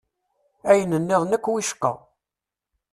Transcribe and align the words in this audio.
Ayen-nniḍen 0.69 1.35
akk 1.37 1.45
wicqa! 1.53 1.93